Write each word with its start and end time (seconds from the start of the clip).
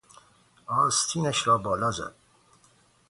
آستینش 0.65 1.47
را 1.47 1.57
بالا 1.57 1.91
زد. 1.91 2.15